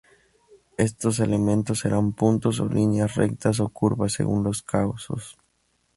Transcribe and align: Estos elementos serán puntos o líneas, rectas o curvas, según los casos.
Estos 0.87 1.15
elementos 1.27 1.79
serán 1.83 2.07
puntos 2.19 2.55
o 2.63 2.65
líneas, 2.77 3.13
rectas 3.21 3.55
o 3.65 3.67
curvas, 3.79 4.13
según 4.17 4.39
los 4.47 4.59
casos. 4.71 5.23